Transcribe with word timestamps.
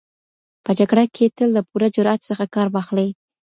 په 0.63 0.71
جګړه 0.79 1.03
کي 1.15 1.25
تل 1.35 1.49
له 1.57 1.61
پوره 1.69 1.87
جرئت 1.95 2.21
څخه 2.29 2.45
کار 2.55 2.67
واخلئ. 2.75 3.09